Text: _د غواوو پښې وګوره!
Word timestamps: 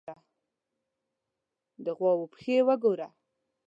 _د 1.83 1.85
غواوو 1.97 2.31
پښې 2.33 2.57
وګوره! 2.67 3.07